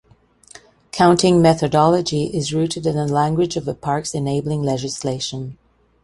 Counting 0.91 1.43
methodology 1.43 2.23
is 2.35 2.55
rooted 2.55 2.87
in 2.87 2.95
the 2.95 3.05
language 3.07 3.55
of 3.55 3.67
a 3.67 3.75
park's 3.75 4.15
enabling 4.15 4.63
legislation. 4.63 5.59